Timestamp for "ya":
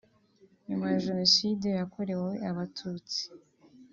0.91-1.01